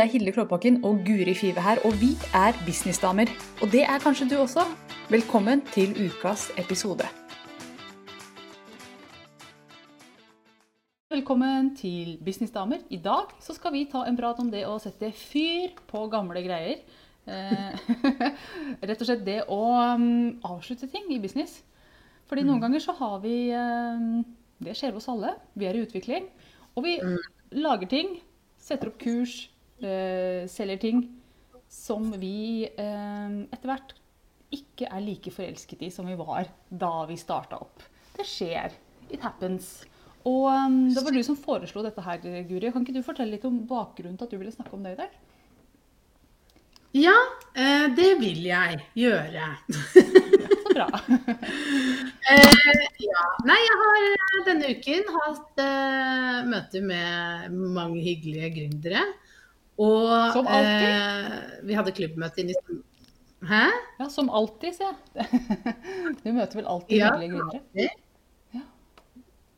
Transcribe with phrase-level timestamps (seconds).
[0.00, 3.28] Det er Hilde Klåbakken og Guri Five her, og vi er businessdamer.
[3.60, 4.62] Og det er kanskje du også.
[5.10, 7.04] Velkommen til ukas episode.
[11.10, 12.80] Velkommen til Businessdamer.
[12.90, 16.46] I dag så skal vi ta en prat om det å sette fyr på gamle
[16.48, 16.80] greier.
[17.28, 17.92] Eh,
[18.88, 19.62] rett og slett det å
[20.00, 21.60] um, avslutte ting i business.
[22.24, 24.24] Fordi noen ganger så har vi um,
[24.64, 25.36] Det skjer hos alle.
[25.52, 26.32] Vi er i utvikling.
[26.72, 26.96] Og vi
[27.52, 28.22] lager ting,
[28.56, 31.02] setter opp kurs, eh, selger ting
[31.70, 33.94] som vi eh, etter hvert
[34.50, 37.84] ikke er like forelsket i som vi var da vi starta opp.
[38.16, 38.74] Det skjer.
[39.10, 39.70] It happens.
[40.26, 42.18] Og um, det var du som foreslo dette her,
[42.48, 42.72] Guri.
[42.74, 45.00] Kan ikke du fortelle litt om bakgrunnen til at du ville snakke om det i
[45.04, 45.14] dag?
[46.98, 47.14] Ja,
[47.54, 49.52] eh, det vil jeg gjøre.
[50.64, 50.90] Så bra.
[52.30, 53.22] Eh, ja.
[53.42, 59.00] Nei, jeg har eh, denne uken hatt eh, møte med mange hyggelige gründere.
[59.80, 60.86] Og Som alltid?
[60.92, 62.58] eh, vi hadde klubbmøte inn i
[63.48, 63.62] Hæ?
[63.98, 65.40] Ja, som alltid, sier jeg.
[66.24, 67.14] Du møter vel alltid Ja.
[67.14, 67.88] hyggelige gründere?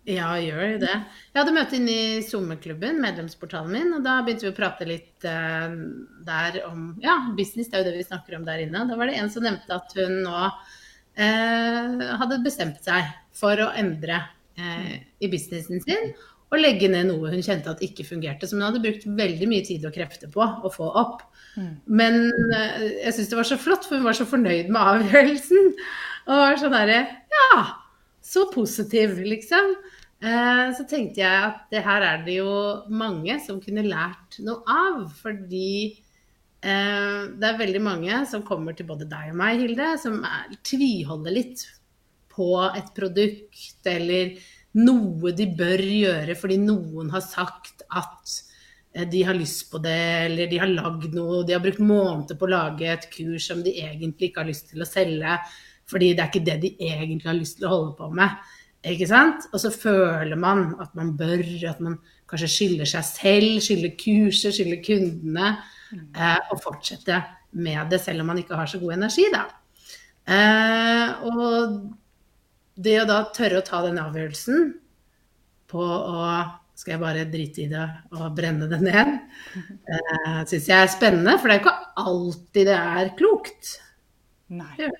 [0.02, 0.94] Ja, gjør jo det.
[1.30, 5.26] Jeg hadde møte inne i SoMe-klubben, medlemsportalen min, og da begynte vi å prate litt
[5.30, 5.76] eh,
[6.26, 8.82] der om ja, business, det er jo det vi snakker om der inne.
[8.90, 10.40] Da var det en som nevnte at hun nå
[11.14, 14.18] eh, hadde bestemt seg for å endre
[14.58, 16.10] eh, i businessen sin
[16.52, 19.64] og legge ned noe hun kjente at ikke fungerte, som hun hadde brukt veldig mye
[19.64, 21.24] tid og krefter på å få opp.
[21.88, 25.72] Men eh, jeg syns det var så flott, for hun var så fornøyd med avgjørelsen.
[26.28, 27.00] Og var sånn derre
[27.32, 27.64] Ja,
[28.22, 29.74] så positiv, liksom.
[30.22, 32.54] Eh, så tenkte jeg at det her er det jo
[32.92, 35.04] mange som kunne lært noe av.
[35.18, 40.20] Fordi eh, det er veldig mange som kommer til både deg og meg, Hilde, som
[40.28, 41.66] er, tviholder litt
[42.32, 44.36] på et produkt eller
[44.78, 48.38] noe de bør gjøre fordi noen har sagt at
[48.94, 52.38] eh, de har lyst på det, eller de har lagd noe, de har brukt måneder
[52.38, 55.36] på å lage et kurs som de egentlig ikke har lyst til å selge,
[55.90, 58.40] fordi det er ikke det de egentlig har lyst til å holde på med.
[58.92, 59.44] Ikke sant?
[59.52, 62.00] Og så føler man at man bør, at man
[62.30, 65.52] kanskje skylder seg selv, skylder kurset, skylder kundene,
[65.92, 67.20] eh, og fortsette
[67.62, 69.44] med det selv om man ikke har så god energi, da.
[70.32, 71.76] Eh, og
[72.74, 74.74] det å da tørre å ta den avgjørelsen
[75.72, 76.26] på å
[76.82, 77.84] skal jeg bare drite i det
[78.16, 79.10] og brenne det ned,
[79.54, 81.36] eh, syns jeg er spennende.
[81.38, 83.72] For det er jo ikke alltid det er klokt.
[84.52, 84.72] Nei.
[84.80, 84.90] Ja.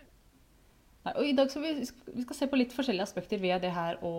[1.03, 1.73] Nei, og I dag skal vi,
[2.15, 4.13] vi skal se på litt forskjellige aspekter ved det her å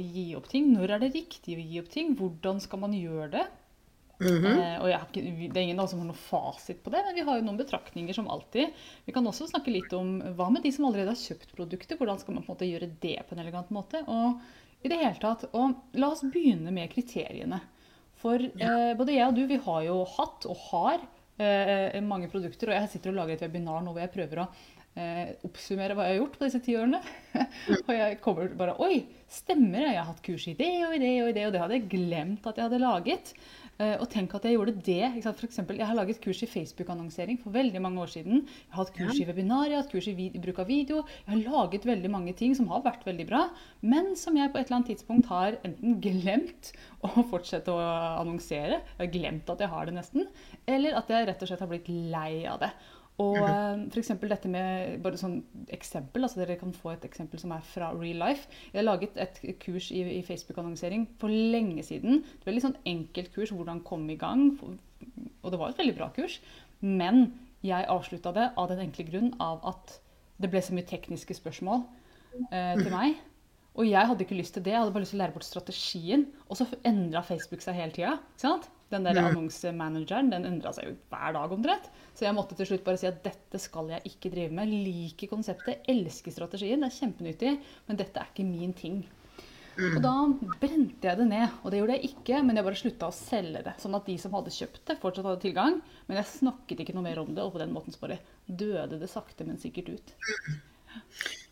[0.00, 0.70] gi opp ting.
[0.72, 2.14] Når er det riktig å gi opp ting?
[2.16, 3.44] Hvordan skal man gjøre det?
[4.20, 4.46] Mhm.
[4.52, 7.38] eh, og ikke, Det er ingen som har noe fasit på det, men vi har
[7.38, 8.68] jo noen betraktninger som alltid.
[9.06, 11.96] Vi kan også snakke litt om hva med de som allerede har kjøpt produkter?
[11.96, 14.04] Hvordan skal man på en måte gjøre det på en elegant måte?
[14.06, 14.40] Og
[14.82, 17.60] i det hele tatt, og la oss begynne med kriteriene.
[18.20, 21.00] For eh, både jeg og du, vi har jo hatt og har
[21.40, 24.46] eh, mange produkter, og jeg sitter og lager et webinar nå hvor jeg prøver å
[25.00, 27.00] eh, oppsummere hva jeg har gjort på disse ti årene.
[27.86, 29.94] og jeg kommer bare Oi, stemmer det?
[29.94, 31.78] Jeg har hatt kurs i det og i det og i det, og det hadde
[31.78, 33.34] jeg glemt at jeg hadde laget.
[33.80, 35.22] Eh, og tenk at jeg gjorde det.
[35.24, 38.42] For eksempel, jeg har laget kurs i Facebook-annonsering for veldig mange år siden.
[38.44, 41.00] Jeg har hatt kurs i webinar, jeg har hatt kurs i bruk av video.
[41.24, 43.46] Jeg har laget veldig mange ting som har vært veldig bra,
[43.80, 46.72] men som jeg på et eller annet tidspunkt har enten glemt
[47.06, 47.80] å fortsette å
[48.20, 50.28] annonsere, jeg har glemt at jeg har det nesten,
[50.68, 52.74] eller at jeg rett og slett har blitt lei av det.
[53.20, 53.36] Og
[53.92, 54.12] f.eks.
[54.22, 55.40] dette med bare sånn
[55.74, 58.48] eksempel, altså dere kan få et eksempel som er fra real life.
[58.70, 62.22] Jeg har laget et kurs i, i Facebook-annonsering for lenge siden.
[62.38, 64.54] Et veldig sånn enkelt kurs, hvordan komme i gang.
[64.60, 66.38] Og det var et veldig bra kurs.
[66.80, 67.26] Men
[67.66, 69.98] jeg avslutta det av den enkle grunn av at
[70.40, 71.82] det ble så mye tekniske spørsmål
[72.48, 73.18] eh, til meg.
[73.80, 75.46] Og jeg hadde ikke lyst til det, jeg hadde bare lyst til å lære bort
[75.46, 76.26] strategien.
[76.50, 78.18] Og så endra Facebook seg hele tida.
[78.90, 81.86] Den der annonsemanageren den endra seg jo hver dag omtrent.
[82.12, 84.74] Så jeg måtte til slutt bare si at dette skal jeg ikke drive med.
[84.84, 87.54] Liker konseptet, elsker strategien, det er kjempenyttig,
[87.88, 89.00] men dette er ikke min ting.
[89.80, 90.12] Og da
[90.60, 91.58] brente jeg det ned.
[91.62, 93.76] Og det gjorde jeg ikke, men jeg bare slutta å selge det.
[93.80, 95.78] Sånn at de som hadde kjøpt det, fortsatt hadde tilgang.
[96.08, 99.00] Men jeg snakket ikke noe mer om det, og på den måten så bare døde
[99.00, 100.12] det sakte, men sikkert ut.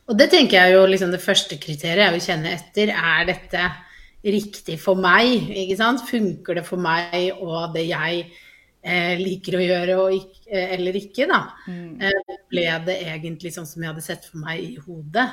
[0.08, 3.69] Og det tenker jeg jo liksom det første kriteriet jeg vil kjenne etter, er dette
[4.25, 5.50] riktig for meg?
[5.52, 6.05] Ikke sant?
[6.08, 8.22] Funker det for meg og det jeg
[8.82, 11.43] eh, liker å gjøre og ikke, eh, eller ikke, da?
[12.08, 15.28] Eh, ble det egentlig sånn som jeg hadde sett for meg i hodet?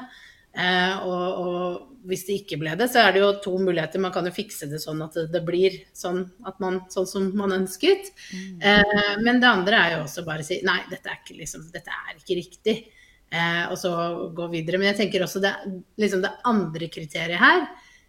[0.55, 4.03] Eh, og, og hvis det ikke ble det, så er det jo to muligheter.
[4.03, 7.31] Man kan jo fikse det sånn at det, det blir sånn, at man, sånn som
[7.39, 8.11] man ønsket.
[8.59, 11.67] Eh, men det andre er jo også bare å si nei, dette er ikke, liksom,
[11.73, 12.77] dette er ikke riktig.
[13.33, 13.91] Eh, og så
[14.35, 14.79] gå videre.
[14.79, 15.53] Men jeg tenker også det,
[16.01, 17.65] liksom det andre kriteriet her,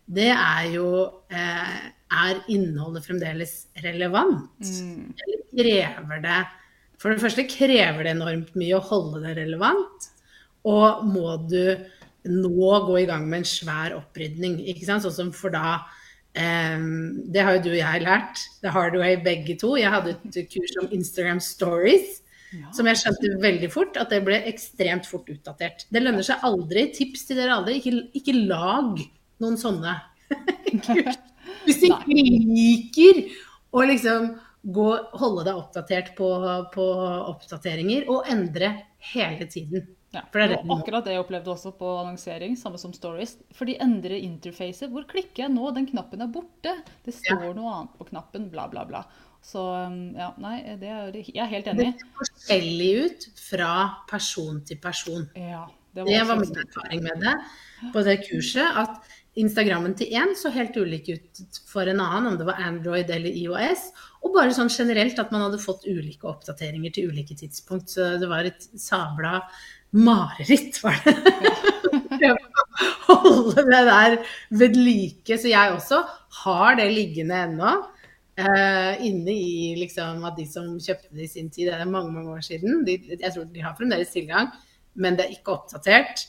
[0.06, 0.88] det er jo
[1.34, 1.78] eh,
[2.14, 4.60] Er innholdet fremdeles relevant?
[4.62, 6.36] Eller krever det
[7.02, 10.06] For det første krever det enormt mye å holde det relevant.
[10.66, 11.74] Og må du
[12.26, 14.60] nå gå i gang med en svær opprydning.
[14.70, 15.04] ikke sant?
[15.04, 15.80] Sånn som for da
[16.38, 18.46] um, Det har jo du og jeg lært.
[18.62, 19.74] The hard way begge to.
[19.78, 22.22] Jeg hadde et kurs om Instagram stories.
[22.54, 22.70] Ja.
[22.76, 25.87] Som jeg skjønte veldig fort at det ble ekstremt fort utdatert.
[25.90, 26.87] Det lønner seg aldri.
[26.94, 27.81] Tips til dere aldri.
[27.81, 29.00] Ikke, ikke lag
[29.43, 29.96] noen sånne
[30.87, 31.19] kurs.
[31.66, 33.22] Hvis du ikke liker
[33.76, 34.31] å liksom
[34.62, 34.87] gå,
[35.19, 36.31] holde deg oppdatert på,
[36.75, 36.87] på
[37.32, 38.72] oppdateringer og endre
[39.12, 39.92] hele tiden.
[40.14, 43.34] Ja, det det akkurat det jeg opplevde også på annonsering, samme som Stories.
[43.52, 44.88] For de endrer interfacet.
[44.92, 45.66] Hvor klikker jeg nå?
[45.76, 46.72] Den knappen er borte.
[47.04, 47.54] Det står ja.
[47.58, 48.46] noe annet på knappen.
[48.52, 49.02] Bla, bla, bla.
[49.44, 51.91] Så um, ja, nei, det er, jeg er helt enig.
[51.93, 53.73] Det ser forskjellig ut fra
[54.11, 55.29] person til person.
[55.38, 57.37] Ja, det var, det var min erfaring med det
[57.94, 58.67] på det kurset.
[58.83, 63.11] At Instagrammen til én så helt ulik ut for en annen, om det var Android
[63.12, 63.91] eller IOS.
[64.25, 67.93] Og bare sånn generelt at man hadde fått ulike oppdateringer til ulike tidspunkt.
[67.93, 69.43] Så det var et sabla
[69.97, 72.33] mareritt, var det.
[73.06, 74.17] Holde det der
[74.56, 75.37] ved like.
[75.37, 76.00] Så jeg også
[76.43, 77.77] har det liggende ennå.
[78.37, 82.12] Uh, inne i liksom at de som kjøpte det i sin tid, det er mange
[82.12, 82.83] mange år siden.
[82.85, 84.50] De, jeg tror de har fremdeles tilgang,
[85.00, 86.27] men det er ikke oppdatert.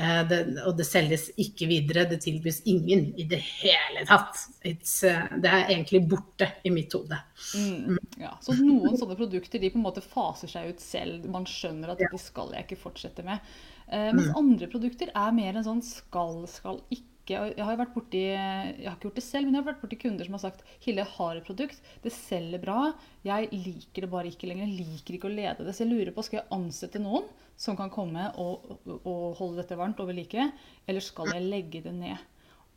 [0.00, 2.06] Uh, det, og det selges ikke videre.
[2.08, 4.40] Det tilbys ingen i det hele tatt.
[4.64, 7.20] Uh, det er egentlig borte i mitt hode.
[7.52, 8.32] Mm, ja.
[8.40, 11.28] Så noen sånne produkter de på en måte faser seg ut selv.
[11.28, 13.52] Man skjønner at dette skal jeg ikke fortsette med.
[13.90, 14.36] mens mm.
[14.38, 18.86] andre produkter er mer en sånn skal, skal ikke ikke Jeg har vært borti, jeg
[18.86, 21.06] har ikke gjort det selv, men jeg har vært borti kunder som har sagt Hilde,
[21.16, 22.80] har et produkt, det selger bra,
[23.26, 24.66] jeg liker det bare ikke lenger.
[24.66, 25.76] Jeg liker ikke å lede det.
[25.76, 27.28] Så jeg lurer på, skal jeg ansette noen
[27.60, 28.68] som kan komme og,
[29.02, 30.50] og holde dette varmt og ved like,
[30.88, 32.28] eller skal jeg legge det ned?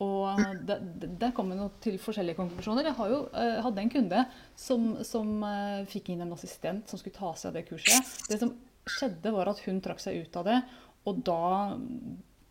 [0.03, 2.89] Og Der kommer vi til forskjellige konklusjoner.
[2.89, 4.23] Jeg jo, uh, hadde en kunde
[4.59, 8.13] som, som uh, fikk inn en assistent som skulle ta seg av det kurset.
[8.29, 8.55] Det som
[8.89, 10.59] skjedde, var at hun trakk seg ut av det.
[11.07, 11.43] Og da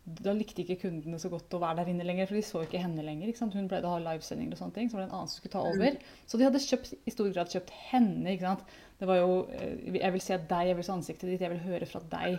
[0.03, 2.81] da likte ikke kundene så godt å være der inne lenger, for de så ikke
[2.83, 3.29] henne lenger.
[3.31, 3.47] ikke?
[3.53, 5.53] Hun pleide å ha livesendinger og sånne ting, så var det en annen som skulle
[5.53, 5.69] ta mm.
[5.77, 6.17] over.
[6.27, 8.33] Så de hadde kjøpt, i stor grad kjøpt henne.
[8.33, 8.73] ikke sant?
[8.99, 11.63] Det var jo eh, Jeg vil se deg, jeg vil se ansiktet ditt, jeg vil
[11.69, 12.35] høre fra deg.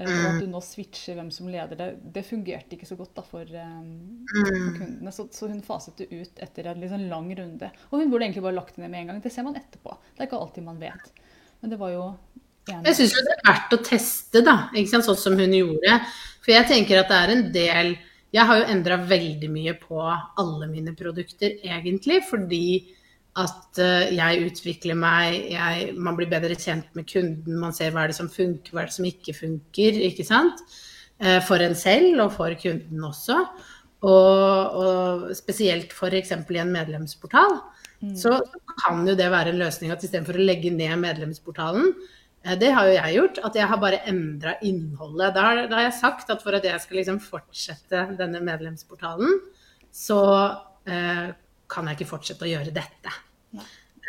[0.00, 3.12] Eh, og at du nå switcher hvem som leder det, det fungerte ikke så godt
[3.18, 3.92] da for, um,
[4.32, 4.72] for mm.
[4.78, 5.12] kundene.
[5.12, 7.68] Så, så, hun faset det ut etter en liksom lang runde.
[7.90, 9.20] Og hun burde egentlig bare lagt det ned med en gang.
[9.20, 9.98] Det ser man etterpå.
[10.14, 11.12] Det er ikke alltid man vet.
[11.60, 12.06] Men det var jo
[12.62, 14.52] jeg syns det er verdt å teste, da.
[14.78, 15.06] Ikke sant?
[15.08, 15.96] Sånn som hun gjorde.
[16.42, 17.94] For jeg tenker at det er en del
[18.32, 22.22] Jeg har jo endra veldig mye på alle mine produkter, egentlig.
[22.30, 22.64] Fordi
[23.36, 28.04] at uh, jeg utvikler meg, jeg, man blir bedre kjent med kunden, man ser hva
[28.04, 30.00] er det som funker, hva er det som ikke funker.
[30.08, 30.64] ikke sant?
[31.20, 33.36] Uh, for en selv og for kunden også.
[34.02, 36.32] Og, og spesielt f.eks.
[36.32, 37.60] i en medlemsportal.
[38.00, 38.16] Mm.
[38.18, 38.40] Så
[38.80, 42.21] kan jo det være en løsning at istedenfor å legge ned medlemsportalen, Eh,
[42.58, 43.40] det har jo jeg gjort.
[43.46, 45.34] At jeg har bare endra innholdet.
[45.36, 49.38] Da har, da har, jeg sagt at for at jeg skal liksom fortsette denne medlemsportalen,
[49.92, 50.20] så
[50.88, 51.28] eh,
[51.72, 53.14] kan jeg ikke fortsette å gjøre dette.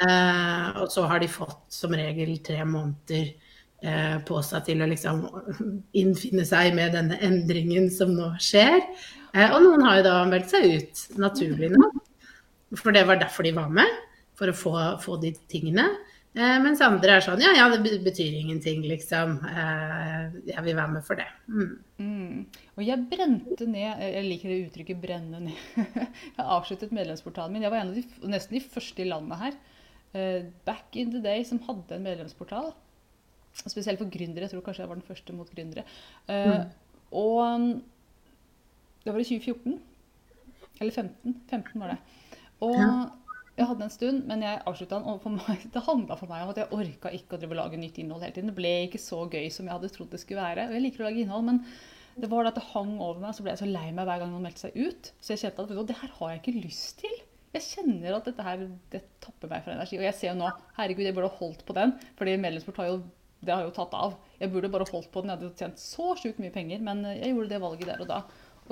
[0.02, 3.28] Eh, og så har de fått som regel tre måneder
[3.84, 5.22] eh, på seg til å liksom
[6.02, 8.82] innfinne seg med denne endringen som nå skjer.
[9.34, 12.02] Eh, og noen har jo da meldt seg ut, naturlig nok.
[12.80, 14.02] For det var derfor de var med.
[14.40, 14.74] For å få,
[15.04, 15.92] få de tingene.
[16.34, 19.36] Eh, mens andre er sånn ja, ja, det betyr ingenting, liksom.
[19.46, 21.28] Eh, jeg vil være med for det.
[21.46, 21.76] Mm.
[22.02, 22.64] Mm.
[22.74, 25.62] Og jeg brente ned Jeg liker det uttrykket 'brenne ned'.
[26.38, 27.62] jeg avsluttet medlemsportalen min.
[27.62, 29.60] Jeg var en av de, nesten de første i landet her.
[30.14, 32.74] Eh, back in the day som hadde en medlemsportal.
[33.54, 34.48] Spesielt for gründere.
[34.48, 35.86] Jeg tror kanskje jeg var den første mot gründere.
[36.26, 36.70] Mm.
[37.14, 37.82] Og
[39.06, 39.82] det var i 2014.
[40.82, 41.42] Eller 15.
[41.50, 42.00] 15 var det.
[42.60, 42.94] Og ja
[43.54, 45.10] jeg hadde den en stund, men jeg avslutta den.
[45.12, 48.00] Og meg, det handla for meg om at jeg orka ikke å drive lage nytt
[48.02, 48.50] innhold hele tiden.
[48.50, 50.70] Det ble ikke så gøy som jeg hadde trodd det skulle være.
[50.70, 51.62] Og jeg liker å lage innhold, men
[52.18, 54.24] det var det at det hang over meg, så ble jeg så lei meg hver
[54.24, 55.12] gang noen meldte seg ut.
[55.22, 57.20] Så jeg kjente at det her har jeg ikke lyst til.
[57.54, 60.00] Jeg kjenner at dette her det tapper meg for energi.
[60.00, 62.96] Og jeg ser jo nå herregud, jeg burde holdt på den, fordi medlemsport har jo,
[63.46, 64.18] det har jo tatt av.
[64.40, 65.30] Jeg burde bare holdt på den.
[65.30, 68.24] Jeg hadde tjent så sjukt mye penger, men jeg gjorde det valget der og da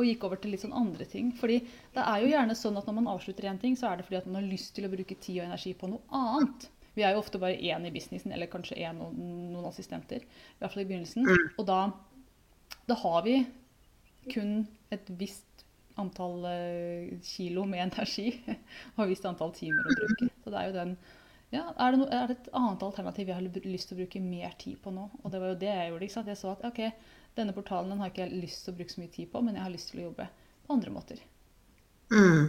[0.01, 1.31] og gikk over til litt sånn andre ting.
[1.37, 1.61] Fordi
[1.95, 4.19] det er jo gjerne sånn at når man avslutter én ting, så er det fordi
[4.21, 6.67] at man har lyst til å bruke tid og energi på noe annet.
[6.97, 10.25] Vi er jo ofte bare én i businessen, eller kanskje én og noen assistenter.
[10.25, 11.27] I hvert fall i begynnelsen.
[11.27, 11.47] Mm.
[11.55, 11.79] Og da,
[12.89, 13.37] da har vi
[14.27, 15.47] kun et visst
[15.99, 18.29] antall uh, kilo med energi
[18.95, 20.29] og et visst antall timer å bruke.
[20.43, 20.95] Så det er jo den
[21.51, 24.21] ja, er det, no, er det et annet alternativ jeg har lyst til å bruke
[24.23, 25.09] mer tid på nå?
[25.19, 26.05] Og det var jo det jeg gjorde.
[26.05, 26.29] ikke sant?
[26.31, 26.79] Jeg så at ok,
[27.37, 29.65] denne portalen den har ikke lyst til å bruke så mye tid på, men jeg
[29.65, 30.27] har lyst til å jobbe
[30.65, 31.21] på andre måter.
[32.11, 32.43] Mm.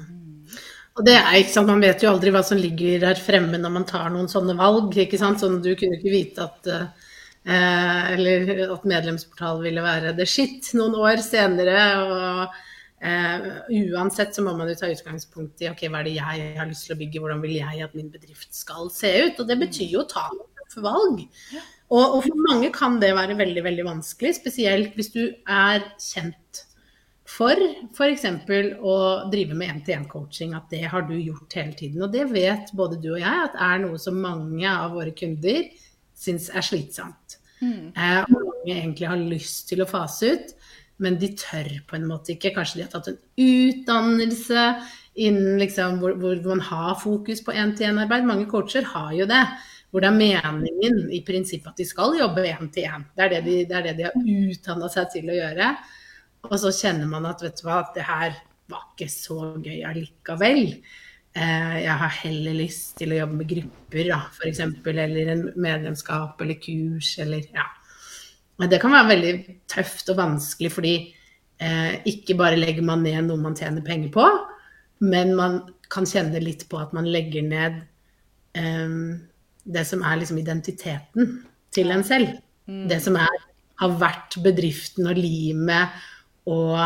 [0.99, 3.73] Og det er ikke sant, Man vet jo aldri hva som ligger der fremme når
[3.77, 4.91] man tar noen sånne valg.
[4.99, 10.75] ikke sant, sånn Du kunne ikke vite at eh, at medlemsportal ville være the shit
[10.79, 11.87] noen år senere.
[12.03, 12.61] og
[13.03, 16.69] Uh, uansett så må man jo ta utgangspunkt i ok, hva er det jeg har
[16.71, 19.41] lyst til å bygge, hvordan vil jeg at min bedrift skal se ut.
[19.43, 21.23] Og det betyr jo å ta noen tøffe valg.
[21.93, 26.63] Og, og, for mange kan det være veldig veldig vanskelig, spesielt hvis du er kjent
[27.33, 27.57] for
[27.95, 28.27] f.eks.
[28.81, 28.97] å
[29.33, 32.03] drive med én-til-én-coaching, at det har du gjort hele tiden.
[32.05, 35.69] Og det vet både du og jeg at er noe som mange av våre kunder
[36.19, 37.39] syns er slitsomt.
[37.63, 37.93] Mm.
[37.95, 40.57] Eh, og mange egentlig har lyst til å fase ut
[41.03, 42.53] men de tør på en måte ikke.
[42.57, 44.67] Kanskje de har tatt en utdannelse
[45.23, 48.27] innen liksom, hvor, hvor, man har fokus på én-til-én-arbeid.
[48.29, 49.43] Mange coacher har jo det.
[49.93, 53.05] Hvor det er meningen i prinsippet at de skal jobbe én-til-én.
[53.13, 55.69] Det, det, de, det er det de har utdanna seg til å gjøre.
[56.49, 58.39] Og så kjenner man at vet du hva, det her
[58.73, 60.63] var ikke så gøy allikevel.
[61.33, 64.61] Eh, jeg har heller lyst til å jobbe med grupper, da, f.eks.
[64.93, 67.69] Eller en medlemskap eller kurs eller ja.
[68.63, 69.35] Det kan være veldig
[69.71, 70.93] tøft og vanskelig fordi
[71.59, 74.27] eh, ikke bare legger man ned noe man tjener penger på,
[75.03, 75.57] men man
[75.93, 77.81] kan kjenne litt på at man legger ned
[78.61, 78.99] eh,
[79.63, 81.33] det som er liksom identiteten
[81.75, 82.37] til en selv.
[82.67, 82.87] Mm.
[82.91, 83.41] Det som er,
[83.83, 86.03] har vært bedriften og limet
[86.51, 86.79] og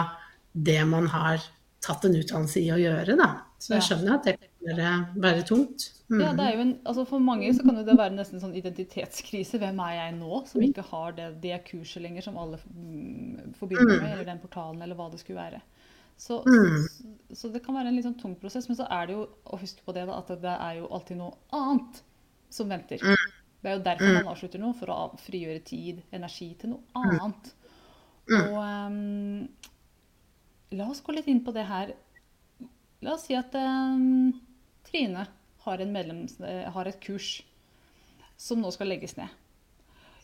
[0.53, 1.43] det man har
[1.85, 3.17] tatt en utdannelse i å gjøre.
[3.19, 3.29] Da.
[3.61, 4.91] Så jeg skjønner at det kan være,
[5.23, 5.91] være tungt.
[6.11, 6.21] Mm.
[6.23, 9.61] Ja, det er jo en, altså For mange så kan det være nesten sånn identitetskrise.
[9.63, 13.95] Hvem er jeg nå, som ikke har det, det kurset lenger som alle mm, forbinder
[13.95, 14.13] med, mm.
[14.13, 15.63] eller den portalen, eller hva det skulle være.
[16.17, 16.77] Så, mm.
[16.89, 18.69] så, så, det kan være en litt sånn tung prosess.
[18.71, 21.21] Men så er det jo å huske på det da, at det er jo alltid
[21.21, 22.03] noe annet
[22.53, 23.03] som venter.
[23.03, 27.53] Det er jo derfor man avslutter noe, for å frigjøre tid, energi til noe annet.
[28.37, 29.47] Og um,
[30.77, 31.95] la oss gå litt inn på det her.
[33.05, 34.31] La oss si at um,
[34.87, 35.27] Trine
[35.67, 37.41] har, medlems, eh, har, et kurs
[38.39, 39.31] som nå skal legges ned.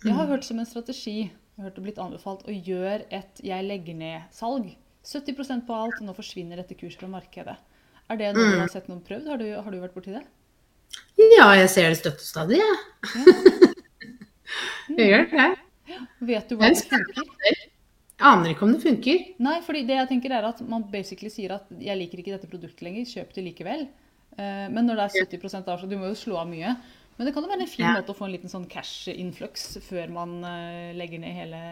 [0.02, 0.30] Jeg har mm.
[0.34, 1.16] hørt som en strategi
[1.52, 4.70] jeg har hørt det blitt anbefalt å gjøre et 'jeg legger ned'-salg.
[5.04, 7.56] 70% på alt, og nå forsvinner dette kurset fra markedet.
[8.08, 8.72] Er det noe du har mm.
[8.72, 9.28] sett noen prøvd?
[9.28, 10.22] Har du, har du vært borti det?
[11.38, 12.78] Ja, jeg ser det støtte stadig, jeg.
[13.16, 13.34] Ja.
[14.98, 15.50] jeg gjør det.
[16.22, 17.28] Vet du hva det funker?
[18.22, 19.22] Jeg aner ikke om det funker.
[19.42, 22.50] Nei, fordi det jeg tenker er at man basically sier at 'jeg liker ikke dette
[22.50, 23.86] produktet lenger, kjøp det likevel'.
[24.38, 26.76] Eh, men når det er 70% av, så du må jo slå av mye.
[27.18, 27.96] Men det kan jo være en fin ja.
[27.98, 31.62] måte å få en liten sånn cash-influx før man eh, legger ned hele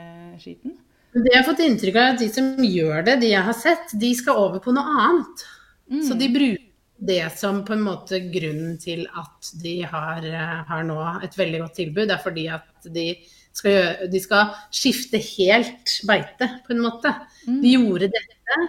[0.43, 0.77] skiten.
[1.15, 3.57] Det jeg har fått inntrykk av, er at de som gjør det, de jeg har
[3.57, 5.47] sett, de skal over på noe annet.
[5.91, 6.03] Mm.
[6.07, 6.70] Så de bruker
[7.01, 11.63] det som på en måte grunnen til at de har, eh, har nå et veldig
[11.65, 12.11] godt tilbud.
[12.13, 13.07] Er fordi at de
[13.53, 17.15] skal, gjøre, de skal skifte helt beite, på en måte.
[17.47, 17.63] Mm.
[17.65, 18.61] De gjorde dette,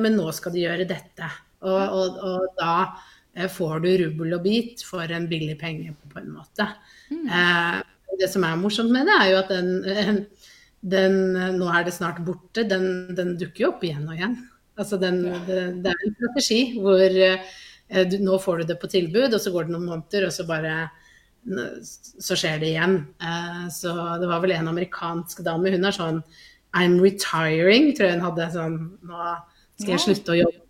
[0.00, 1.28] men nå skal de gjøre dette.
[1.64, 2.74] Og, og, og da
[3.36, 6.68] eh, får du rubbel og bit for en billig penge, på en måte.
[7.10, 7.28] Mm.
[7.28, 7.78] Eh,
[8.20, 10.18] det som er morsomt med det, er jo at den,
[10.94, 11.16] den
[11.58, 12.66] Nå er det snart borte.
[12.70, 14.36] Den, den dukker jo opp igjen og igjen.
[14.80, 18.90] Altså den, det, det, er en strategi hvor eh, du, nå får du det på
[18.90, 20.74] tilbud, og så går det noen måneder, og så bare
[21.44, 22.98] så skjer det igjen.
[23.20, 25.74] Eh, så det var vel en amerikansk dame.
[25.74, 26.20] Hun er sånn
[26.74, 29.32] I'm retiring, tror jeg hun hadde sånn Nå
[29.78, 30.64] skal jeg slutte å jobbe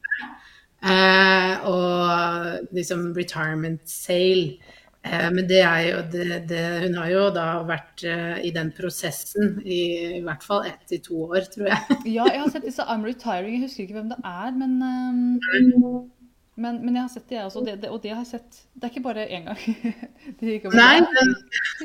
[0.85, 4.59] Eh, og liksom retirement sale.
[5.05, 8.71] Eh, men det er jo det, det, Hun har jo da vært eh, i den
[8.73, 9.81] prosessen i,
[10.19, 11.99] i hvert fall ett til to år, tror jeg.
[12.17, 13.59] ja, jeg har sett disse I'm retiring.
[13.59, 16.11] Jeg husker ikke hvem det er, men um,
[16.55, 17.63] men, men, jeg har sett det, jeg også.
[17.67, 19.59] Det, og det har jeg sett Det er ikke bare én gang.
[20.39, 20.77] det gikk over.
[20.79, 21.33] Nei, men...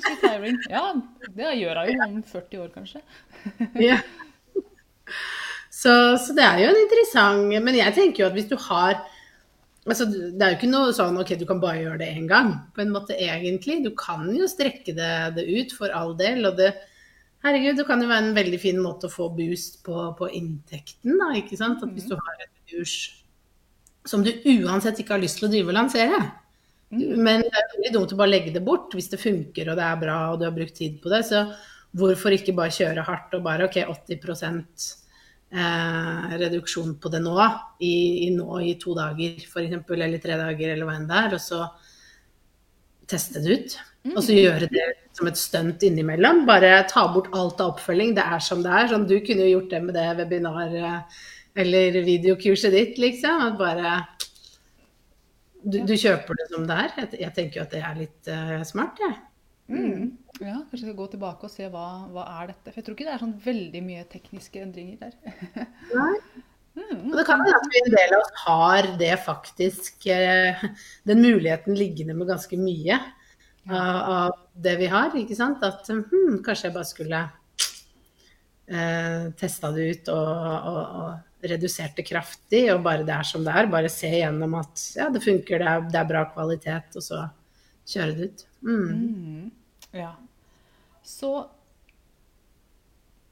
[0.05, 0.59] Retiring.
[0.69, 0.83] Ja,
[1.25, 3.01] det gjør jeg jo om 40 år, kanskje.
[3.89, 3.97] ja.
[5.73, 8.99] Så, så, det er jo en interessant Men jeg tenker jo at hvis du har
[9.89, 12.53] altså, Det er jo ikke noe sånn OK, du kan bare gjøre det én gang,
[12.75, 13.81] på en måte egentlig.
[13.85, 16.45] Du kan jo strekke det, det ut, for all del.
[16.49, 16.73] Og det,
[17.45, 21.17] herregud, det kan jo være en veldig fin måte å få boost på, på inntekten,
[21.21, 21.83] da, ikke sant.
[21.85, 22.99] At hvis du har et kurs
[24.07, 26.19] som du uansett ikke har lyst til å drive og lansere.
[26.89, 27.19] Mm.
[27.21, 29.85] Men det er veldig dumt å bare legge det bort hvis det funker og det
[29.85, 31.21] er bra og du har brukt tid på det.
[31.27, 31.43] Så
[31.99, 34.87] hvorfor ikke bare kjøre hardt og bare OK, 80
[35.51, 37.35] eh, reduksjon på det nå
[37.79, 37.93] i,
[38.27, 41.43] i, nå i to dager f.eks., eller tre dager, eller hva enn det er, og
[41.43, 41.63] så
[43.09, 43.79] teste det ut.
[44.05, 44.13] Mm.
[44.15, 44.85] Og så gjøre det
[45.17, 46.45] som et stunt innimellom.
[46.47, 48.13] Bare ta bort alt av oppfølging.
[48.17, 48.87] Det er som det er.
[48.91, 51.25] Sånn, du kunne jo gjort det med det webinar- eh,
[51.59, 53.41] eller videokurset ditt, liksom.
[53.49, 53.95] At bare
[55.63, 56.93] du, du, kjøper det som det er.
[57.01, 59.17] Jeg, jeg tenker jo at det er litt uh, smart, jeg.
[59.17, 59.25] Ja.
[59.69, 60.05] Mm.
[60.39, 62.95] Ja, kanskje jeg skal gå tilbake og se hva, hva er dette For jeg tror
[62.95, 65.13] ikke det er sånn veldig mye tekniske endringer der.
[65.97, 66.15] Nei.
[66.79, 67.09] Mm.
[67.09, 70.61] Og Og det kan hende at vi en del av oss har det faktisk eh,
[71.09, 72.99] Den muligheten liggende med ganske mye
[73.69, 75.61] av, av det vi har, ikke sant.
[75.65, 77.19] At hmm, kanskje jeg bare skulle
[78.65, 80.29] eh, testa det ut og,
[80.71, 83.69] og, og redusert det kraftig, og bare det er som det er.
[83.71, 87.23] Bare se gjennom at ja, det funker, det er, det er bra kvalitet, og så
[87.89, 88.45] kjøre det ut.
[88.65, 89.51] Mm.
[89.95, 90.13] Ja.
[91.05, 91.31] Så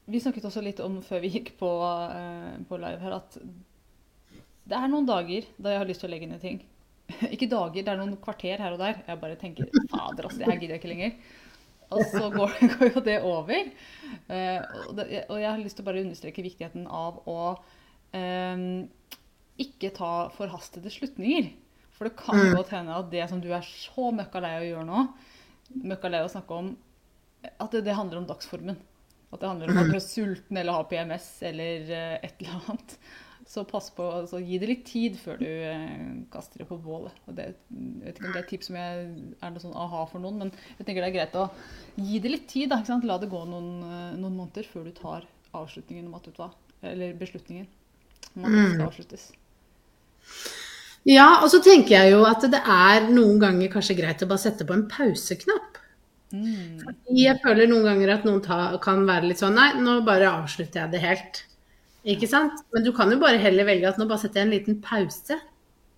[0.08, 1.70] vi snakket også litt om før vi gikk på,
[2.14, 3.36] eh, på live her, at
[4.68, 6.62] det er noen dager da jeg har lyst til å legge ned ting.
[7.34, 9.02] Ikke dager, det er noen kvarter her og der.
[9.06, 11.14] Jeg bare tenker fader, altså, det her gidder jeg ikke lenger.
[11.88, 13.70] Og så går, går jo det over.
[14.28, 17.40] Eh, og, det, og, jeg har lyst til å bare understreke viktigheten av å
[18.16, 18.66] eh,
[19.64, 21.52] ikke ta forhastede slutninger.
[21.96, 22.52] For det kan mm.
[22.54, 25.08] godt hende at det som du er så møkka lei av å gjøre nå,
[25.68, 26.74] møkka lei å snakke om,
[27.48, 28.78] at det, det handler om dagsformen.
[29.28, 32.54] At det handler om at du er sulten eller har PMS eller uh, et eller
[32.58, 32.94] annet.
[33.48, 37.16] Så pass på, altså, gi det litt tid før du uh, kaster det på bålet.
[37.36, 40.04] Det, jeg vet ikke om det er et tips som jeg, er noe sånn aha
[40.10, 41.48] for noen, men jeg tenker det er greit å
[41.96, 42.72] gi det litt tid.
[42.72, 46.42] Da, La det gå noen, uh, noen, måneder før du tar avslutningen om at du
[46.88, 47.66] eller beslutningen
[48.36, 48.86] om at det skal mm.
[48.86, 49.30] avsluttes.
[51.08, 54.42] Ja, og så tenker jeg jo at det er noen ganger kanskje greit å bare
[54.42, 55.78] sette på en pauseknapp.
[56.28, 56.82] Mm.
[57.16, 60.82] Jeg føler noen ganger at noen ta, kan være litt sånn Nei, nå bare avslutter
[60.82, 61.40] jeg det helt.
[62.08, 62.60] Ikke sant?
[62.74, 65.38] Men du kan jo bare heller velge at nå bare setter jeg en liten pause.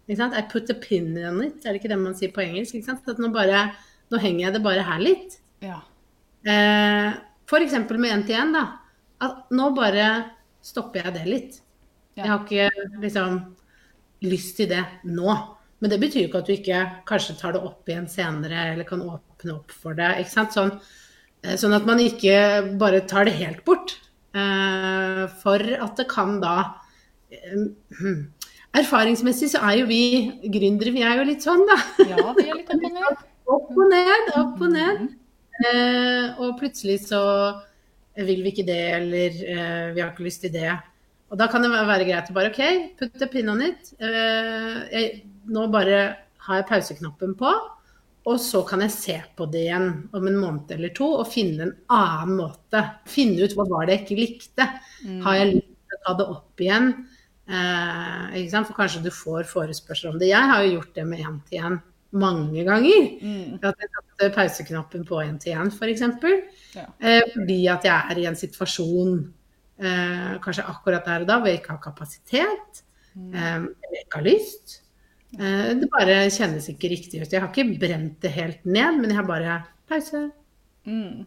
[0.06, 0.36] Ikke sant?
[0.38, 1.64] I put a pin in it.
[1.64, 2.78] Er det ikke det man sier på engelsk?
[2.78, 3.10] Ikke sant?
[3.10, 3.70] At nå bare
[4.10, 5.36] Nå henger jeg det bare her litt.
[5.62, 5.76] Ja.
[6.42, 7.12] Eh,
[7.46, 8.64] for eksempel med én til én, da.
[9.22, 10.08] At nå bare
[10.66, 11.60] stopper jeg det litt.
[12.18, 12.24] Ja.
[12.24, 13.36] Jeg har ikke liksom
[14.26, 15.34] lyst til det nå.
[15.80, 18.88] Men det betyr jo ikke at du ikke kanskje tar det opp igjen senere, eller
[18.88, 20.10] kan åpne opp for det.
[20.20, 20.56] ikke sant?
[20.56, 20.74] Sånn,
[21.42, 22.34] eh, sånn at man ikke
[22.80, 23.96] bare tar det helt bort.
[24.36, 26.56] Eh, for at det kan da
[27.32, 27.64] eh,
[28.80, 30.02] Erfaringsmessig så er jo vi
[30.52, 31.78] gründere, vi er jo litt sånn, da.
[32.12, 33.26] Ja, vi er litt opp og ned.
[33.50, 34.98] Opp og ned, opp og ned.
[36.38, 37.18] Og plutselig så
[38.14, 39.40] vil vi ikke det, eller
[39.90, 40.76] vi har ikke lyst til det.
[41.30, 42.62] Og da kan det være greit å bare OK,
[42.98, 46.00] putte pinnen pin on it nå bare
[46.46, 47.52] har jeg pauseknappen på,
[48.30, 51.64] og så kan jeg se på det igjen om en måned eller to og finne
[51.66, 52.82] en annen måte.
[53.08, 54.66] Finne ut hva var det jeg ikke likte.
[55.06, 55.22] Mm.
[55.24, 56.90] Har jeg lyst til å ta det opp igjen?
[57.50, 60.28] Eh, For kanskje du får forespørsel om det.
[60.34, 61.80] Jeg har jo gjort det med én-til-én
[62.20, 63.08] mange ganger.
[63.24, 63.58] Mm.
[63.62, 66.06] At jeg tatt pauseknappen på én-til-én, f.eks.
[66.20, 66.36] For
[66.76, 66.86] ja.
[67.00, 69.16] eh, fordi at jeg er i en situasjon
[69.80, 72.82] eh, kanskje akkurat der og da hvor jeg ikke har kapasitet,
[73.14, 73.34] mm.
[73.34, 73.68] eh,
[74.02, 74.80] ikke har lyst.
[75.38, 77.30] Eh, det bare kjennes ikke riktig ut.
[77.30, 80.26] Jeg har ikke brent det helt ned, men jeg har bare pause.
[80.88, 81.26] Mm.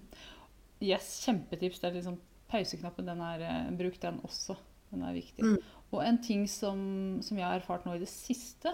[0.84, 1.80] Yes, kjempetips.
[1.80, 2.20] Det er liksom
[2.52, 4.58] pauseknappen, den er uh, Bruk den også.
[4.94, 5.46] Den er viktig.
[5.46, 5.58] Mm.
[5.94, 6.78] Og en ting som,
[7.22, 8.74] som, jeg har erfart nå i det siste,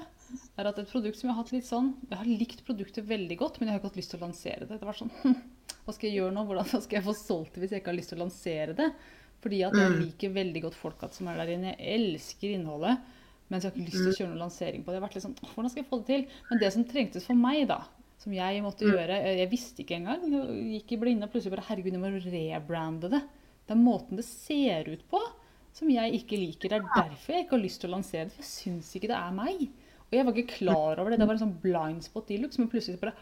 [0.59, 3.37] er at et produkt som jeg har hatt litt sånn Jeg har likt produktet veldig
[3.39, 4.77] godt, men jeg har ikke hatt lyst til å lansere det.
[4.79, 5.11] Det var sånn
[5.85, 6.43] Hva skal jeg gjøre nå?
[6.47, 8.89] Hvordan skal jeg få solgt det hvis jeg ikke har lyst til å lansere det?
[9.43, 9.99] Fordi at jeg mm.
[10.03, 11.75] liker veldig godt folka som er der inne.
[11.77, 12.99] Jeg elsker innholdet.
[13.49, 14.17] Mens jeg har ikke lyst til å mm.
[14.19, 14.97] kjøre noen lansering på det.
[14.97, 16.25] Jeg har vært litt sånn, hvordan skal jeg få det til?
[16.49, 17.79] Men det som trengtes for meg, da,
[18.21, 18.93] som jeg måtte mm.
[18.93, 20.25] gjøre Jeg visste ikke engang.
[20.35, 23.21] Jeg gikk i blinde og plutselig bare Herregud, jeg må rebrande det.
[23.65, 25.21] Det er måten det ser ut på
[25.79, 26.71] som jeg ikke liker.
[26.71, 28.35] Det er derfor jeg ikke har lyst til å lansere det.
[28.35, 29.67] For jeg syns ikke det er meg.
[30.09, 31.19] Og jeg var ikke klar over det.
[31.21, 32.57] Det var en sånn blind spot de looks.
[32.59, 33.13] Men plutselig bare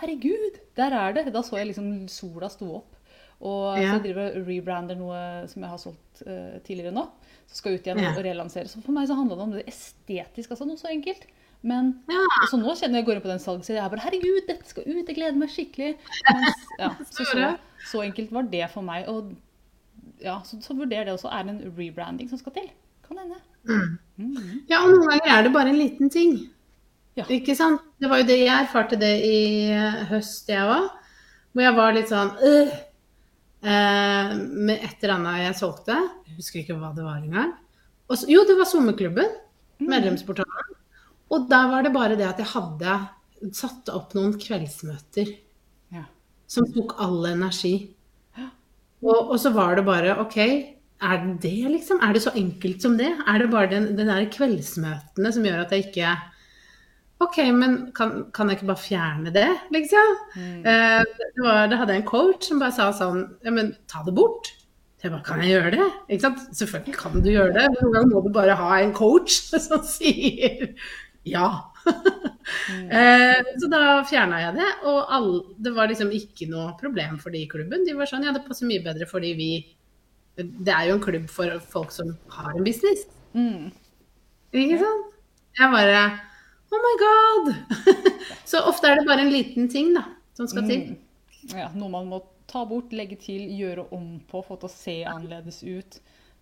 [0.00, 1.26] Herregud, der er det!
[1.34, 2.96] Da så jeg liksom sola sto opp.
[3.40, 3.88] Og ja.
[3.88, 7.06] så jeg driver og rebrander noe som jeg har solgt uh, tidligere nå
[7.48, 8.10] Så skal jeg ut igjen ja.
[8.12, 8.68] og relansere.
[8.68, 11.24] Så for meg så handla det om det estetiske, altså noe så enkelt.
[11.60, 12.20] Men ja.
[12.48, 13.82] så nå kjenner jeg går inn på den salgssida.
[13.82, 15.02] Jeg bare Herregud, dette skal ut!
[15.02, 15.90] Jeg gleder meg skikkelig.
[16.30, 17.48] Mens, ja, så, så,
[17.92, 19.08] så, enkelt var det for meg.
[19.12, 19.34] Og
[20.24, 21.32] ja, så, så vurder det også.
[21.32, 22.70] Er det en rebranding som skal til?
[23.08, 23.40] Kan hende.
[23.68, 23.98] Mm.
[24.20, 24.54] Mm.
[24.70, 26.38] Ja, og noen ganger er det bare en liten ting.
[27.18, 27.26] Ja.
[27.28, 27.82] Ikke sant?
[28.00, 29.40] Det var jo det jeg erfarte det i
[30.08, 30.88] høst, jeg òg.
[31.50, 32.76] Hvor jeg var litt sånn øh,
[33.62, 35.96] eh, med et eller annet jeg solgte.
[36.28, 37.54] Jeg husker ikke hva det var engang.
[38.10, 39.30] Så, jo, det var sommerklubben.
[39.80, 39.86] Mm.
[39.92, 40.76] Medlemsportalen.
[41.30, 42.98] Og da var det bare det at jeg hadde
[43.56, 45.30] satt opp noen kveldsmøter
[45.94, 46.04] ja.
[46.50, 47.74] som tok all energi.
[49.00, 52.02] Og, og, så var det bare OK, er det det, liksom?
[52.04, 53.08] Er det så enkelt som det?
[53.24, 56.10] Er det bare den, den der kveldsmøtene som gjør at jeg ikke
[57.20, 60.14] OK, men kan, kan, jeg ikke bare fjerne det, liksom?
[60.36, 60.62] Mm.
[60.64, 64.14] Eh, det, var, det, hadde en coach som bare sa sånn Ja, men ta det
[64.16, 64.54] bort.
[65.00, 65.88] Jeg bare Kan jeg gjøre det?
[66.08, 66.42] Ikke sant?
[66.56, 67.66] Selvfølgelig kan du gjøre det.
[67.76, 69.36] Noen ganger må du bare ha en coach
[69.68, 70.72] som sier
[71.28, 71.72] ja.
[71.84, 72.86] mm.
[72.88, 74.70] uh, så da fjerna jeg det.
[74.88, 77.84] Og alle, det var liksom ikke noe problem for de i klubben.
[77.84, 79.50] De var sånn Ja, det passer mye bedre fordi vi
[80.40, 83.04] Det er jo en klubb for folk som har en business.
[83.36, 83.68] Mm.
[84.56, 85.08] Ikke sant?
[85.58, 86.04] Jeg bare
[86.70, 87.54] Oh my god!
[88.50, 90.04] Så ofte er det bare en liten ting da,
[90.38, 90.84] som skal til.
[90.92, 91.56] Mm.
[91.56, 94.96] Ja, noe man må ta bort, legge til, gjøre om på, få til å se
[95.08, 96.00] annerledes ut.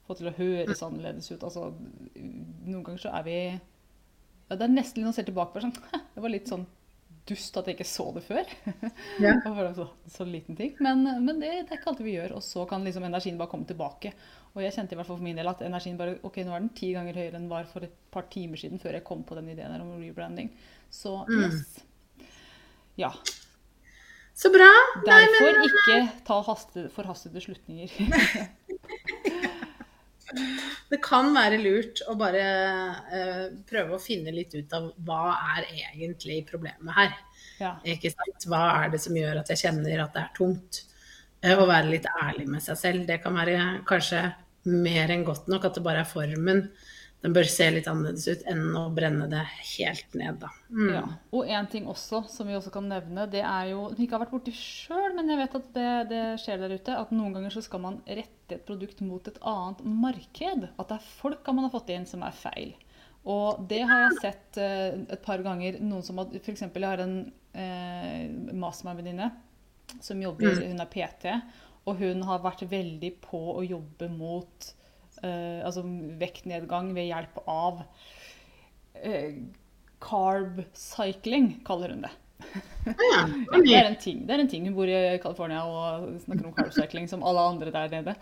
[0.09, 1.45] Få til å høres annerledes ut.
[1.45, 1.71] Altså,
[2.17, 5.75] noen ganger så er vi ja, Det er nesten litt man ser tilbake på sånn
[6.15, 6.65] Det var litt sånn
[7.29, 8.53] dust at jeg ikke så det før.
[9.25, 9.35] Ja.
[9.77, 10.77] Så, så liten ting.
[10.85, 12.39] Men, men det, det er ikke alltid vi gjør.
[12.39, 14.15] Og så kan liksom energien bare komme tilbake.
[14.59, 16.65] Og jeg kjente i hvert fall for min del at energien bare Ok, nå er
[16.65, 19.23] den ti ganger høyere enn den var for et par timer siden, før jeg kom
[19.27, 20.51] på den ideen om rebranding.
[20.91, 21.45] Så Mm.
[21.45, 21.79] yes.
[22.99, 23.13] Ja.
[24.35, 24.67] Så bra.
[25.07, 27.95] Derfor ikke ta haste, forhastede slutninger.
[30.91, 32.43] Det kan være lurt å bare
[33.09, 35.23] uh, prøve å finne litt ut av hva
[35.57, 37.15] er egentlig problemet her.
[37.61, 37.71] Ja.
[37.89, 38.45] Ikke sant?
[38.51, 40.83] Hva er det som gjør at jeg kjenner at det er tungt?
[41.45, 43.07] Uh, Å være litt ærlig med seg selv.
[43.09, 43.57] Det kan være
[43.89, 44.21] kanskje
[44.69, 46.69] mer enn godt nok at det bare er formen.
[47.19, 49.41] Den bør se litt annerledes ut enn å brenne det
[49.73, 50.53] helt ned, da.
[50.71, 50.91] Mm.
[50.95, 51.01] Ja.
[51.35, 54.15] Og en ting også som vi også kan nevne, det er jo Som vi ikke
[54.15, 57.35] har vært borti sjøl, men jeg vet at det, det skjer der ute, at noen
[57.35, 60.69] ganger så skal man rette et produkt mot et annet marked.
[60.79, 62.77] At det er folka man har fått inn som er feil.
[63.29, 65.83] Og det har jeg sett eh, et par ganger.
[65.83, 66.63] Noen som har F.eks.
[66.69, 67.19] jeg har en
[67.59, 69.33] eh, mastermind-venninne
[70.05, 71.33] som jobber Hun er PT,
[71.89, 74.71] og hun har vært veldig på å jobbe mot
[75.23, 75.85] eh, altså
[76.21, 77.83] vektnedgang ved hjelp av
[79.01, 79.41] eh,
[80.05, 82.13] carb cycling, kaller hun det.
[82.39, 83.25] Ja, Ja,
[83.65, 84.21] det er en ting.
[84.27, 84.67] Det er en ting.
[84.69, 88.15] Hun bor i California og snakker om carcycling som alle andre der nede.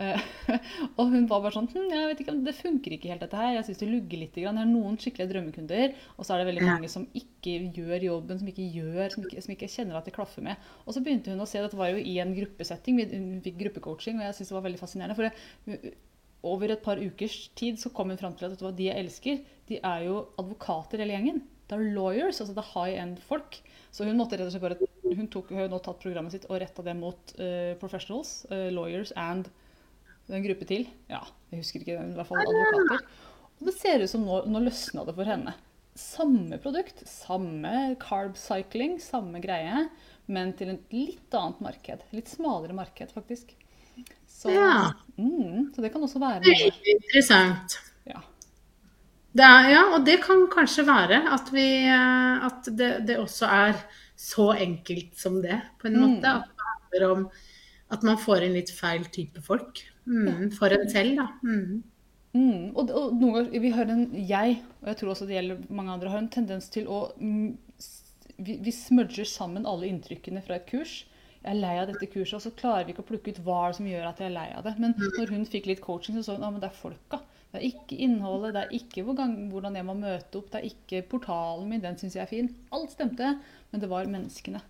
[0.00, 0.26] Eh,
[0.98, 3.54] og hun var bare sånn hm, jeg vet ikke, Det funker ikke helt, dette her.
[3.56, 4.36] Jeg syns det lugger litt.
[4.40, 8.42] Jeg har noen skikkelige drømmekunder, og så er det veldig mange som ikke gjør jobben,
[8.42, 10.70] som ikke gjør, som ikke, som ikke kjenner at det klaffer med.
[10.86, 13.02] Og så begynte hun å se Dette var jo i en gruppesetting.
[13.14, 15.18] Hun fikk gruppecoaching, og jeg syns det var veldig fascinerende.
[15.18, 15.96] for det,
[16.40, 18.86] over et par ukers tid så kom hun fram til at vet du hva, de
[18.86, 21.42] jeg elsker, de er jo advokater hele gjengen.
[21.70, 23.60] Det er lawyers, altså det er high end-folk.
[23.94, 26.60] Så hun måtte rett og slett bare Hun tok, har nå tatt programmet sitt og
[26.62, 29.48] retta det mot uh, professionals, uh, lawyers and
[30.30, 30.86] en gruppe til.
[31.10, 33.02] Ja, jeg husker ikke, i hvert fall advokater.
[33.60, 35.56] Og det ser ut som nå, nå løsna det for henne.
[35.98, 39.88] Samme produkt, samme carb cycling, samme greie,
[40.30, 42.06] men til et litt annet marked.
[42.14, 43.56] Litt smalere marked, faktisk.
[44.30, 44.92] Så, Ja.
[45.18, 46.40] mm, så det kan også være.
[46.46, 47.80] Veldig interessant.
[49.38, 53.76] Er, ja, og det kan kanskje være at, vi, eh, at det, det også er
[54.18, 56.02] så enkelt som det, på en Mm.
[56.02, 56.26] måte.
[56.26, 57.30] At det handler om
[57.90, 59.84] at man får inn litt feil type folk.
[60.06, 61.28] Mm, for en selv, da.
[61.44, 61.82] Mm.
[62.32, 65.62] Mm, og, og noen ganger, vi har en, Jeg, og jeg tror også det gjelder
[65.68, 67.56] mange andre, har en tendens til å mm,
[68.40, 71.04] Vi, vi smudger sammen alle inntrykkene fra et kurs.
[71.42, 73.72] Jeg er lei av dette kurset, og så klarer vi ikke å plukke ut hva
[73.76, 74.74] som gjør at jeg er lei av det.
[74.80, 77.20] Men når hun fikk litt coaching, så så hun at det er folka.
[77.50, 81.00] Det er ikke innholdet, det er ikke hvordan jeg må møte opp, det er ikke
[81.10, 82.50] portalen min, den syns jeg er fin.
[82.76, 83.32] Alt stemte,
[83.72, 84.60] men det var menneskene.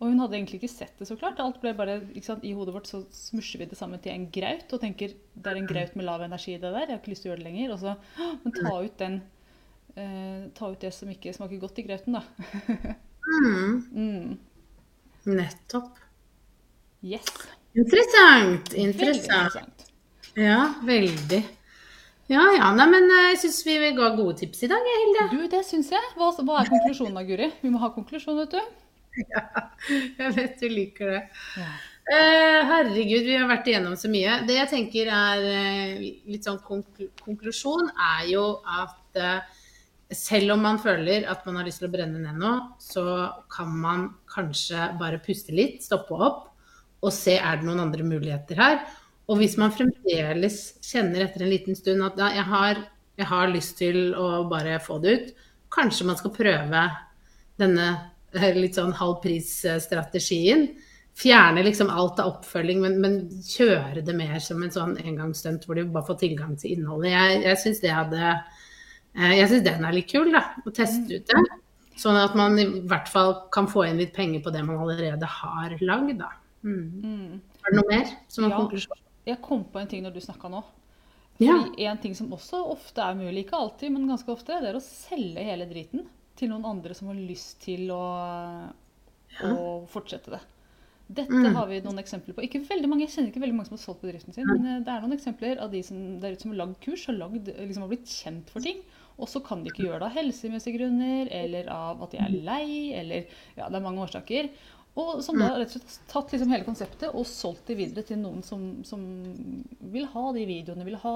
[0.00, 1.40] Og hun hadde egentlig ikke sett det så klart.
[1.44, 4.72] Alt ble bare, sant, I hodet vårt så smusjer vi det sammen til en graut
[4.72, 6.86] og tenker det er en graut med lav energi i det der.
[6.86, 7.74] Jeg har ikke lyst til å gjøre det lenger.
[7.74, 9.18] Og så, Men ta ut den
[10.00, 12.24] eh, Ta ut det som ikke smaker godt i grauten, da.
[13.28, 13.76] Mm.
[14.00, 14.38] Mm.
[15.36, 15.98] Nettopp.
[17.04, 17.28] Yes.
[17.76, 18.72] Interessant.
[18.72, 19.60] Veldig Interessant.
[19.60, 19.84] interessant.
[20.40, 21.42] Ja, veldig.
[22.30, 22.70] Ja ja.
[22.76, 25.26] Nei, men eh, jeg syns vi ga gode tips i dag, Hilde.
[25.32, 26.10] Du, det syns jeg.
[26.18, 27.50] Hva, hva er konklusjonen da, Guri?
[27.62, 28.60] Vi må ha konklusjon, vet du.
[29.34, 29.40] Ja,
[30.20, 31.22] Jeg vet du liker det.
[31.58, 31.70] Ja.
[32.10, 34.40] Uh, herregud, vi har vært igjennom så mye.
[34.46, 39.58] Det jeg tenker er uh, litt sånn konklu konklusjon, er jo at uh,
[40.14, 43.04] selv om man føler at man har lyst til å brenne ned nå, så
[43.50, 46.46] kan man kanskje bare puste litt, stoppe opp
[47.00, 48.82] og se er det noen andre muligheter her.
[49.30, 52.80] Og hvis man fremdeles kjenner etter en liten stund at ja, jeg, har,
[53.20, 55.28] jeg har lyst til å bare få det ut,
[55.70, 56.84] kanskje man skal prøve
[57.60, 57.86] denne
[58.34, 60.66] eh, litt sånn halv pris-strategien.
[61.20, 63.16] Fjerne liksom alt av oppfølging, men, men
[63.46, 67.12] kjøre det mer som en sånn engangsstunt hvor de bare får tilgang til innholdet.
[67.14, 70.42] Jeg, jeg syns det hadde eh, Jeg syns den er litt kul, da.
[70.64, 71.44] Å teste ut det.
[72.00, 75.28] Sånn at man i hvert fall kan få inn litt penger på det man allerede
[75.38, 76.32] har lagd, da.
[76.66, 76.82] Mm.
[77.04, 77.38] Mm.
[77.60, 78.58] Er det noe mer som er Ja.
[78.58, 79.06] konklusjon?
[79.26, 80.62] Jeg kom på en ting når du snakka nå.
[81.40, 81.56] Ja.
[81.78, 84.84] En ting som også ofte er mulig, ikke alltid, men ganske ofte, det er å
[84.84, 86.06] selge hele driten
[86.36, 88.00] til noen andre som har lyst til å,
[89.44, 89.52] å
[89.90, 90.40] fortsette det.
[91.10, 91.54] Dette Mm.
[91.56, 92.42] har vi noen eksempler på.
[92.46, 94.80] Ikke veldig mange, Jeg kjenner ikke veldig mange som har solgt bedriften sin, men eh,
[94.84, 97.48] det er noen eksempler av de som, der ute som har lagd kurs, og lagd,
[97.50, 98.78] liksom har blitt kjent for ting.
[99.18, 102.30] Og så kan de ikke gjøre det av helsemessige grunner, eller av at de er
[102.30, 104.48] lei, eller Ja, det er mange årsaker.
[104.98, 108.02] Og som da rett og slett har tatt liksom hele konseptet og solgt det videre
[108.06, 109.04] til noen som, som
[109.92, 111.14] vil ha de videoene, vil ha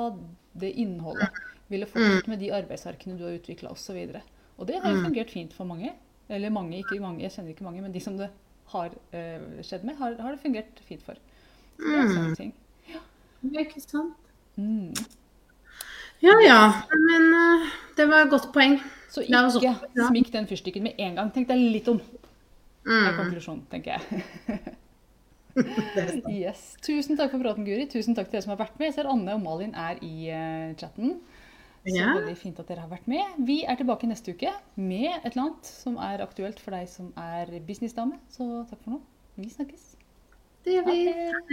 [0.62, 1.42] det innholdet.
[1.72, 3.98] Ville fortsatt med de arbeidsarkene du har utvikla osv.
[3.98, 4.22] Og, så
[4.60, 5.06] og det har jo Mm.
[5.08, 5.92] fungert fint for mange.
[6.28, 8.30] Eller mange, ikke mange, jeg kjenner ikke mange, men de som det
[8.72, 11.18] har eh, skjedd med, har, har det fungert fint for.
[11.76, 12.52] Det er også en ting.
[13.42, 14.14] Det er ikke sant.
[14.56, 14.94] Mm.
[16.22, 16.60] Ja ja.
[16.94, 18.78] Men eh, det var et godt poeng.
[19.10, 19.74] Så ikke
[20.08, 21.32] smikk den fyrstikken med en gang.
[21.34, 22.00] Tenk deg litt om.
[22.84, 24.24] Det er Mm, konklusjonen, tenker jeg.
[25.54, 26.18] det er.
[26.30, 26.64] Yes.
[26.84, 27.86] Tusen takk for praten, Guri.
[27.88, 28.90] Tusen takk til dere som har vært med.
[28.90, 31.14] Jeg ser Anne og Malin er i uh, chatten.
[31.84, 32.14] Så Ja.
[32.16, 33.40] veldig fint at dere har vært med.
[33.44, 37.10] Vi er tilbake neste uke med et eller annet som er aktuelt for deg som
[37.20, 38.16] er businessdame.
[38.32, 39.00] Så takk for nå.
[39.36, 39.90] Vi snakkes.
[40.64, 41.00] Det gjør vi.
[41.40, 41.52] Ok.